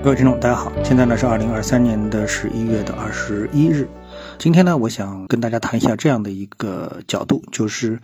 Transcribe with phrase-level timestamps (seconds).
[0.00, 3.88] 各位听众，大家好，现在呢是二零二三年的十一月的二十一日。
[4.38, 7.98] 今天呢，我想跟大家谈一下这样的一个角度，就是，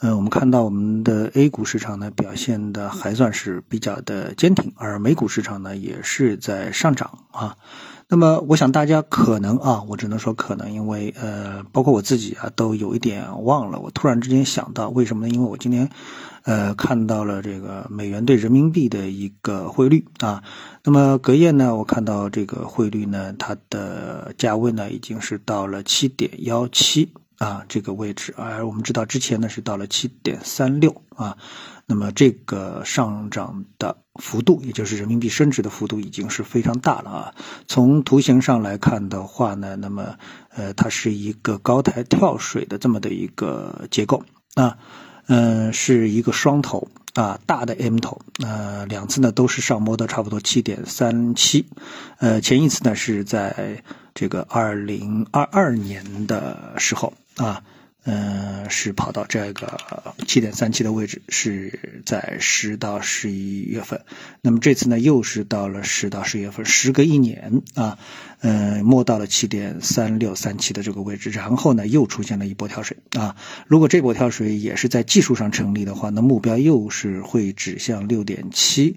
[0.00, 7.56] 呃，我们看到我们的 A 股市场呢表现的还算是比较的坚挺，而美股市场呢也是在上涨啊。
[8.10, 13.78] 那么，我想大家可能啊，我只能说可能，因为呃，包括我自己啊，都有一点忘了。
[13.80, 15.34] 我突然之间想到，为什么呢？
[15.34, 15.90] 因为我今天，
[16.42, 20.42] 呃，看到了这个美元对人民币的一个汇率啊。
[20.84, 31.36] 那么隔夜呢，我看到这个汇率呢，它的价位呢，已经是到了七点幺七啊这个位置，而我们知道之前呢是到了七点三六啊。
[31.90, 37.34] 那么这个上涨的幅度，也就是人民币升值的幅度，已经是非常大了啊。
[37.66, 40.16] 从图形上来看的话呢，那么
[40.50, 44.22] 呃，它是一个高台跳水的这么的一个结构
[44.54, 44.76] 啊，
[45.28, 51.64] 嗯，是一个双头啊，大的 M 头，呃，两次呢都是上摸的差不多七点三七，
[52.18, 53.82] 呃，前一次呢是在
[54.14, 57.62] 这个二零二二年的时候啊。
[58.04, 64.02] 嗯，是跑到这个七点三七的位置，是在十到十一月份。
[64.40, 67.98] 那么这次呢，又是到了十到十一月份，时隔一年啊，
[68.40, 73.36] 嗯，摸到了七点三六三七的这个位置，然后呢，又出现了一波跳水啊。
[73.66, 78.96] 如果这波跳水也是在技术上成立的话，那目标又是会指向六点七，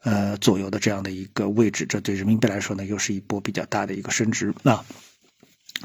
[0.00, 1.86] 呃左右的这样的一个位置。
[1.86, 4.84] 这对人民币来说呢，又是一波比较大的一个升值啊。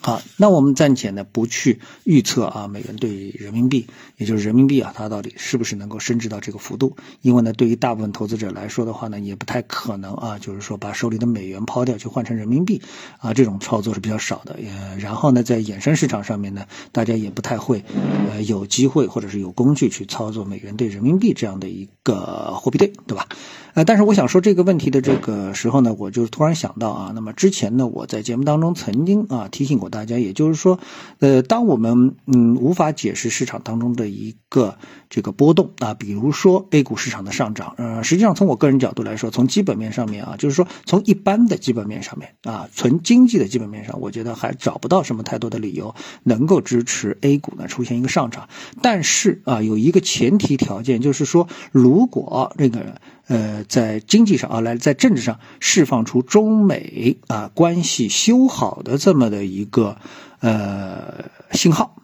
[0.01, 6.97] 好，那我们暂且呢不去预测啊，美元对人民币，也就是人民币啊，它到底是不是能够升值到这个幅度？
[7.21, 12.81] 因为呢，对于大部分投资者来说的话呢，也不太可能啊，就是说把手里的美元抛掉去换成人民币
[13.19, 14.57] 啊，这种操作是比较少的。
[14.61, 17.85] 呃，然后呢，在衍生市场上面呢，大家也不太会
[18.29, 23.27] 呃有机会或者是有工具去操作美元对人民币这样的一个货币对，对吧？
[23.73, 30.79] 呃，但是我想说这个问题的这个时候呢，我就突然想到啊，那么之前呢，我在节目当中曾经啊提醒过大家，也就是说，
[31.19, 34.77] 呃，当我们嗯无法解释市场当中的一个
[35.13, 45.93] 这个波动啊，比如说 A 股市场的上涨，呃，实际上从我个人角度来说，从基本面上面啊，就是说从一般的基本面上面啊，纯经济的基本面上，我觉得还找不到什么太多的理由
[46.23, 48.49] 能够支持 A 股呢出现一个上涨。
[48.81, 52.99] 但是啊，有一个前提条件，就是说如果这个。
[53.25, 59.95] 呃，在经济上啊，来在政治上释放出中美啊关系修好的这么的一个
[60.41, 61.95] 呃信号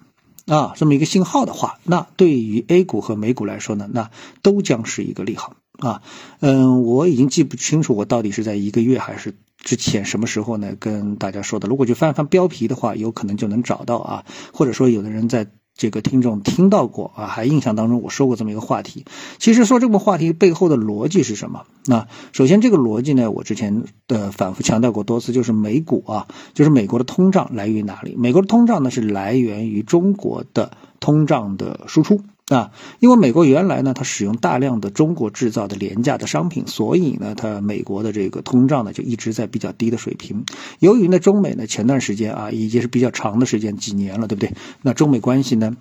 [0.50, 4.12] 啊，这么一个信号的话，那对于 A 股和美股来说呢，那
[4.42, 6.02] 都将是一个利好啊。
[6.42, 11.70] 嗯，我已经记不清楚我到底是在一个月还是之前什么时候呢跟大家说的。
[11.70, 15.48] 如果去翻翻标题的话，有可能就能找到啊，或者说有的人在。
[15.80, 19.06] 这个听众听到过啊，还印象当中我说过这么一个话题。
[19.38, 21.64] 其实说这个话题背后的逻辑是什么？
[21.86, 28.18] 那首先这个逻辑呢，我之前的反复强调过多次，就是美股啊，就是美国的通胀来源于哪里？
[28.18, 32.20] 美国的通胀呢是来源于中国的通胀的输出。
[32.50, 40.46] 啊，因为美国原来呢，它使用大量的中国制造的廉价的商品，所以呢，它美国的这个通胀呢就一直在比较低的水平。
[40.80, 44.54] 由于呢，中美呢前段时间啊，已经是比较长的时间，几年了，对不对？
[44.82, 45.78] 那中美关系呢？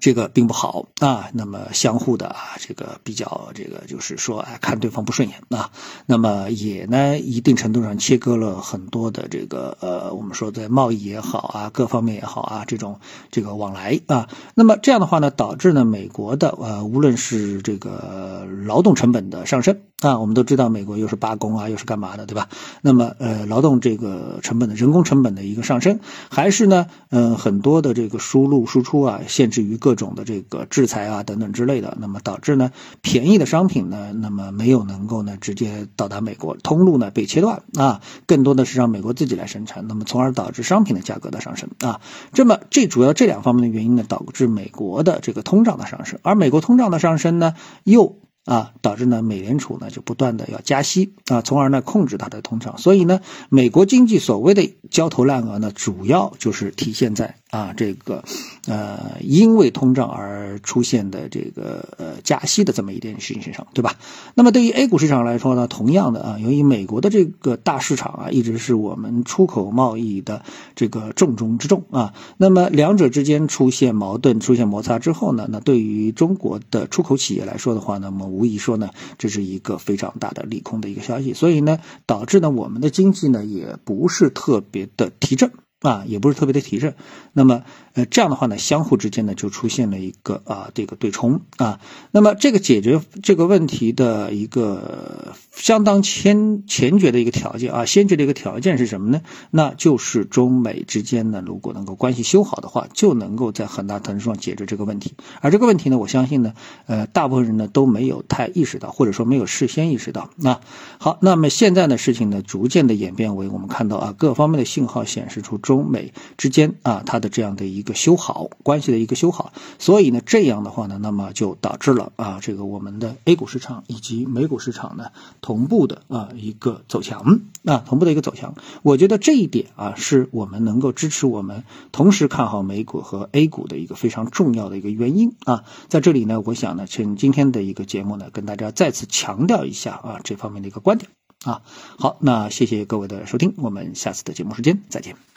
[0.00, 5.70] 这个并不好啊，那么相互的啊，这个比较这个就是说，哎，看对方不顺眼啊，
[6.06, 22.48] 那么也呢，一定程度上切割了很多的这个呃，我们说在贸易也好啊，各方面也好啊，这种这个往来啊，那么这样的话呢，导致呢，美国的呃，无论是这个劳动成本的上升啊，我们都知道美国又是罢工啊，又是干嘛的，对吧？
[22.82, 25.98] 那么呃，劳动这个成本的人工成本的一个上升，
[26.28, 29.63] 还是呢，嗯，很多的这个输入输出啊，限制。
[29.64, 32.70] 于各种的这个制裁啊等等之类的，那么导致呢
[33.02, 42.00] 便宜的商品呢，那么没有能够呢直接到达美国，通路呢被切断啊，更多的是让美国自己来生产，那么从而导致商品的价格的上升啊。
[42.32, 48.18] 这么这主要这两方面的原因呢，导致美国的这个通胀的上升，而美国通胀的上升呢又。
[48.46, 52.76] 啊，导致呢，美联储呢就不断的要加息啊，从而呢控制它的通胀。
[52.76, 58.24] 所以呢，美国经济所谓的焦头烂额呢，主要就是体现在啊这个，
[58.66, 63.94] 呃，因为通胀而出现的这个呃加息的这么一件事情上，对吧？
[64.34, 70.42] 那么对于 A 股市场来说呢，同样的啊，由于美国的这个大市场啊，一直是我们出口贸易的
[70.74, 72.12] 这个重中之重啊。
[72.38, 85.52] 那么两者之间出现矛盾、出现摩擦之后呢，那对于中国的出口企业来说的话呢，那么无疑说呢，这是一个非常大的利空的一个消息，所以呢，导致呢我们的经济呢也不是特别的提振
[85.84, 86.94] 啊，也不是特别的提振。
[87.34, 87.62] 那么
[87.94, 91.80] 呃，这样的话呢，相互之间呢就出现了一个啊这个对冲啊。
[92.10, 99.20] 那么这个解决这个问题的一个相当先前决的一个条件啊，先决的一个条件是什么呢？
[99.50, 105.14] 那就是中美之间呢，如果能够关系修好的话，就能够在很大程度上解决这个问题。
[105.40, 106.54] 而这个问题呢，我相信呢，
[106.86, 110.30] 呃，大部分人呢都没有太意识到，或者说没有事先意识到。
[110.34, 110.60] 那
[110.98, 119.52] 好，那么现在呢，事情呢逐渐的演变为我们看到啊，各方面的信号显示出中美之间啊它的这样的一一个修好关系的一个修好。
[119.78, 125.10] 所以呢，这样的话呢，那么就导致了啊，这个我们的 A 股市场以及美股市场呢
[125.42, 128.54] 同步的啊一个走强啊同步的一个走强。
[128.82, 135.64] 我觉得这一点啊，是我们能够支持我们同时看好美股和 A 股的一个非常重要的一个原因啊。
[135.88, 141.10] 在这里呢，我想呢，趁今天的一个节目呢，跟大家再次强调一下啊这方面的一个观点
[141.44, 141.60] 啊。
[141.98, 145.33] 好，那谢谢各位的收听，我们下次的节目时间再见。